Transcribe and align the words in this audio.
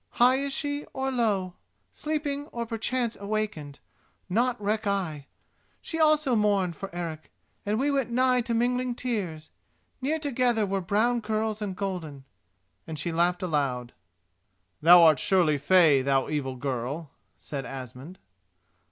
"High 0.13 0.37
is 0.37 0.51
she 0.51 0.83
or 0.93 1.11
low, 1.11 1.53
sleeping 1.91 2.47
or 2.47 2.65
perchance 2.65 3.15
awakened: 3.17 3.77
naught 4.29 4.59
reck 4.59 4.87
I. 4.87 5.27
She 5.79 5.99
also 5.99 6.35
mourned 6.35 6.75
for 6.75 6.89
Eric, 6.91 7.31
and 7.67 7.77
we 7.79 7.91
went 7.91 8.09
nigh 8.09 8.41
to 8.41 8.55
mingling 8.55 8.95
tears—near 8.95 10.17
together 10.17 10.65
were 10.65 10.81
brown 10.81 11.21
curls 11.21 11.61
and 11.61 11.75
golden," 11.75 12.25
and 12.87 12.97
she 12.97 13.11
laughed 13.11 13.43
aloud. 13.43 13.93
"Thou 14.81 15.03
art 15.03 15.19
surely 15.19 15.59
fey, 15.59 16.01
thou 16.01 16.29
evil 16.29 16.55
girl!" 16.55 17.11
said 17.39 17.63
Asmund. 17.63 18.17